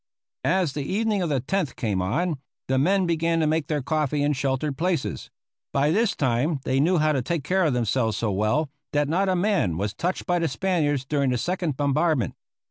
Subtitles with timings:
[0.49, 4.23] As the evening of the 10th came on, the men began to make their coffee
[4.23, 5.29] in sheltered places.
[5.73, 9.29] By this time they knew how to take care of themselves so well that not
[9.29, 12.33] a man was touched by the Spaniards during the second bombardment.